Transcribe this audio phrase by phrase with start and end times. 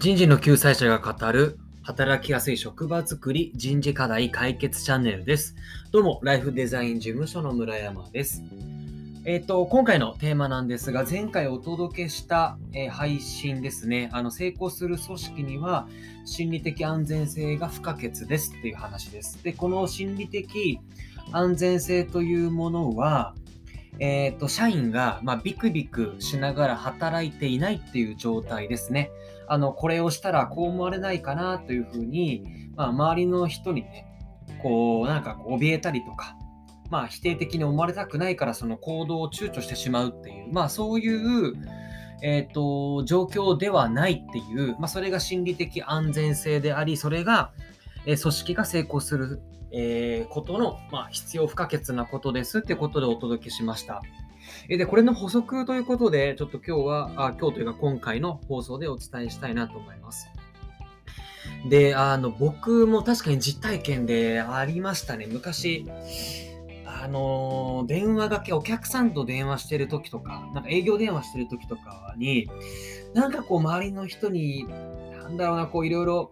[0.00, 5.54] 人事の救済者が語る働きやすい職場づくり人事課題解決チャンネルです。
[5.92, 8.42] どうも、ライフデザイン事務所の村山です。
[9.26, 14.08] えっ、と、今回のテーマなんですが、前回お届けした、えー配信ですね。
[14.14, 15.86] あの、成功する組織には
[16.24, 19.44] 心理的安全性が不可欠ですっていう話です。
[19.44, 20.80] で、この心理的
[21.30, 23.34] 安全性というものは、
[24.00, 29.10] えっ、と、社員が、まあ、ビクビクしながら働いていないっていう状態ですね。
[29.46, 32.44] あの、これをしたらこう思われないかなというふうに、
[32.76, 34.06] まあ、周りの人にね、
[34.62, 36.34] こう、なんかこう怯えたりとか、
[36.88, 41.54] まあ、否定的に思われたくないからその行動を躊躇してしまうっていう、まあ、そういう、
[42.22, 47.52] えっ、と、状況ではないっていう、まあ、それが心理的安全性であり、それが、
[48.06, 54.02] え組織が成功する、えーことの、まあ、必要不可欠なことですってことでお届けしました。
[54.68, 60.28] えーで、これの補足ということで、ちょっと今日は、あ今日というか今回の放送でお伝えしたいなと思います。
[61.68, 65.26] で、あの、僕も確かに実体験でありましたね。
[65.26, 65.84] 昔、
[66.86, 72.48] あの電話がけ、お客さんと電話してる時とか、なんか営業電話してる時とかに、
[73.14, 74.66] なんかこう周りの人に、
[75.12, 76.30] なんだろうな、こういろいろ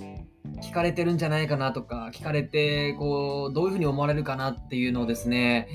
[0.62, 5.68] 聞かれてるんじゃないかなとか、聞かれて、こう、どういうふうに思われるかなっていうのをですね、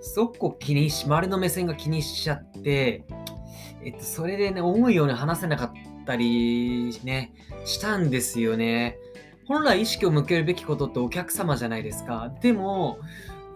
[0.00, 3.04] すごく気にし、周りの目線が気にしちゃって、
[3.84, 5.70] えっと、それでね、思うように話せなかっ
[6.06, 7.32] たりね、
[7.64, 8.98] したんですよね。
[9.46, 12.32] 本来意識を向けるべきことってお客様じゃないですか。
[12.40, 12.98] でも、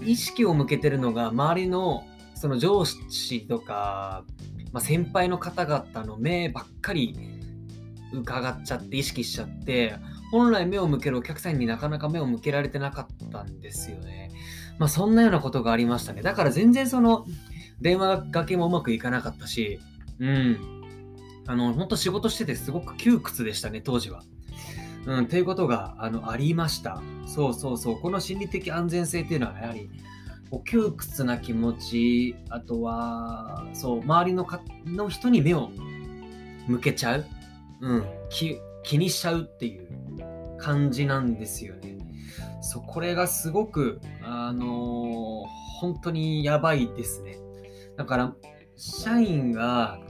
[0.04, 4.24] 意識を向けてるのが周りのその上司とか、
[4.72, 7.16] まあ、先輩の方々の目ばっかり
[8.12, 9.94] 伺っちゃって意識しちゃって
[10.30, 14.30] 本来目を向けるお客さんになかなか目を向けられてなかったんですよね。
[14.78, 16.22] まあそんなようなことがありましたね。
[16.22, 17.26] だから全然その
[17.80, 19.80] 電話がけもうまくいかなかったし、
[20.18, 20.76] うん。
[21.46, 24.22] あの、本当仕事しててすごく窮屈でしたね、当時は。
[25.06, 27.00] うん、っていうことがあのありました。
[27.26, 28.00] そうそうそう。
[28.00, 29.88] この心理的安全性っていうのはやはり、
[30.50, 35.70] こう窮屈な気持ち、あとは、そう、周りのかの人に目を
[36.66, 37.26] 向けちゃう、
[37.80, 39.88] うん、気にしちゃうっていう
[40.66, 41.96] 感じなんですよね。
[42.60, 47.36] そう、これがすごく、あのー本当にやばいですね。
[47.98, 48.34] だから、
[48.76, 50.00] 社員が、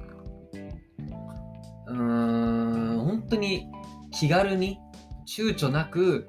[1.89, 3.67] うーん、本当に
[4.13, 4.79] 気軽に
[5.27, 6.29] 躊躇なく、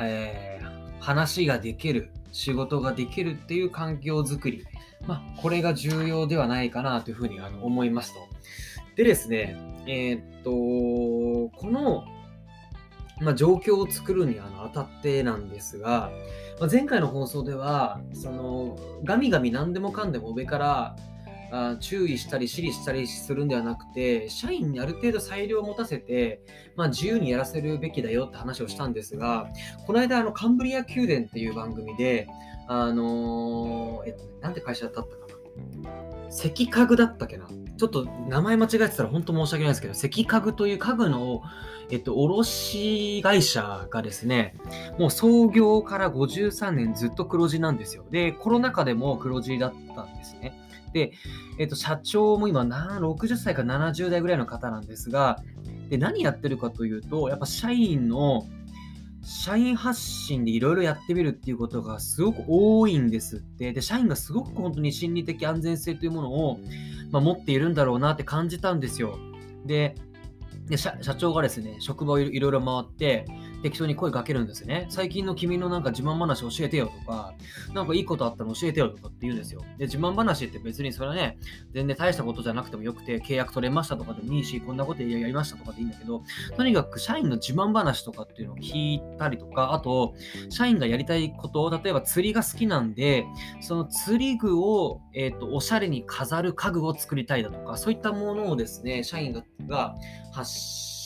[0.00, 4.66] えー話ができる、仕事ができるっていう環境づくり。
[5.06, 8.20] まあ、これが重要ではないかなというふうにあの思いますと。
[8.96, 9.56] でですね、
[9.86, 10.50] えーっと、
[11.56, 12.04] この、
[13.20, 16.10] まあ、状況を作るにあの当たってなんですが、
[16.60, 20.96] まあ、前回の放送では、その、ガミガミ何でもかんでも上から
[21.50, 26.42] あ注意したり指示したりするんではなくて、社員にある程度裁量を持たせて、
[26.76, 29.48] まあ、自由にやらせるべきだよって話をしたんですが、
[29.86, 32.28] この間、あの、カンブリア宮殿っていう番組で、
[32.66, 36.28] あのーえっと、なんて会社だったかな。
[36.30, 37.48] 関家具だったっけな。
[37.78, 41.42] ちょっと名前間違えてたら本当申し訳ないですけど、関家具という家具の、
[41.90, 44.56] えっと、卸会社がですね、
[44.98, 48.04] もう創業から53年ずっと黒字なんですよ。
[48.10, 50.58] で、コロナ禍でも黒字だったんですね。
[50.92, 51.12] で、
[51.58, 55.42] えっと、社長も今な60歳から70代ぐらいの方なんですが、
[55.88, 58.46] で、何やってるかというと、やっぱ社員の、
[59.22, 63.72] 社員発信でいろいろやってみるっていうことがすごく多いんですって。
[63.72, 66.60] で、社員がすごく本当に心理的安全性というものを、
[67.10, 69.18] まあ、持っているんだろうなって感じたんですよ。
[69.64, 69.94] で、
[70.66, 73.24] で社社長がですね、職場をいろいろ回って、
[73.62, 74.86] 適当に声かけるんですよね。
[74.90, 77.34] 最近の君のなんか自慢話教えてよとか、
[77.72, 79.62] なんかいいことあったら教えてよとかって言うんですよ。
[79.78, 81.38] で、自慢話って別にそれはね、
[81.72, 86.22] 全然大したことじゃなくてもよくて、契約取れましたとかでもいいし、こんなことやりましたとかでいいんだけど、
[86.56, 90.14] とにかく社員の自慢話とかっていうのを聞いたりとか、あと、
[90.50, 93.26] 社員がやりたいことを、例えば釣りが好きなんで、
[93.60, 99.94] その釣り具を、えっ、と、おしゃれに飾る家具を作りたいだとか、そういったものをですね、社員が
[100.32, 100.97] 発し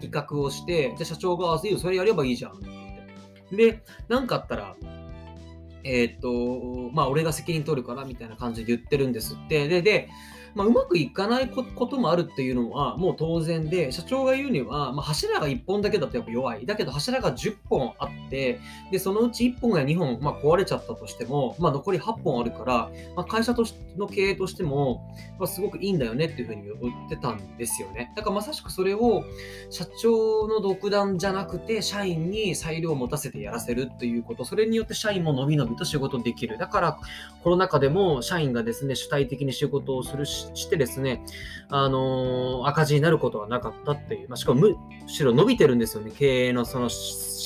[0.00, 3.72] 企画をして、で、社長が、あ、いいよ、それやればいいじゃんって言って。
[3.72, 4.76] で、なんかあったら、
[5.82, 9.68] えっ、と、まあ、俺が責任取るからみたいな感じで言ってるんですって。
[9.68, 10.08] で、で、
[10.54, 16.66] まあ、うまくいかないこともあるっていうのはもう当然で、社長が言うには、まあ、柱が1本だけだとやっぱ弱い。
[16.66, 18.60] だけど柱が10本あって、
[18.90, 25.02] で、そのうち1本や2本、まあ、壊れちゃったとしても、まあ、残り8本あるから、まあ、会社としの経営としても、
[25.38, 28.12] まあ、すごくいいんだよねっていうふうに言ってたんですよね。
[28.16, 29.24] だからまさしくそれを
[29.70, 36.58] 社長の独断じゃなくて、社員に裁量を持たせてやらせるっていうこと、それによって社員ものびのびと仕事できる。
[36.58, 36.98] だから
[37.42, 41.22] コロナ禍でも社員がですね、主体的に仕事をするし、してですね、
[41.68, 44.76] あのー、赤字になることはなかったっていう、まあ、しかもむ
[45.06, 46.94] しろ伸びてるんですよね、経営のその指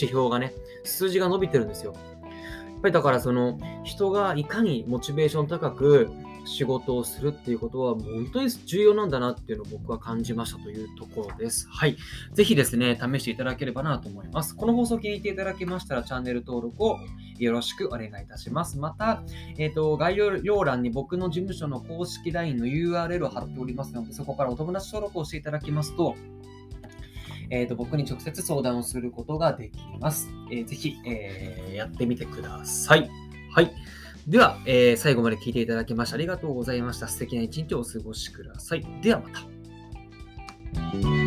[0.09, 0.53] 標がね、
[0.85, 1.93] 数字が伸びてるんですよ。
[1.93, 6.11] やっぱりだからその人がいかにモチベーション高く
[6.45, 11.67] 仕事をするっていうことは本当に重要なんだなっていうのを僕は感じましたというところです。
[11.71, 11.97] はい。
[12.33, 14.55] ぜひですね、試していただければなと思います。
[14.55, 16.99] この放送を気に入っていただけましたらチャンネル登録を
[17.39, 18.79] よろしくお願いいたします。
[18.79, 19.23] また、
[19.59, 26.15] えっ、ー、と、概要欄に僕の事務所の公式 LINE の URL を貼っておりますので、そこからお友達登録をしていただきますと、
[27.51, 30.29] えーと、僕に直接相談をすることができます。
[30.51, 33.11] えー、ぜひ、えー、やってみてください。
[33.53, 33.73] はい。
[34.27, 37.09] では、えー、最後まで聞いていただきましてありがとうございました。
[37.09, 38.87] 素敵な一日をお過ごしください。
[39.03, 41.24] ではまた。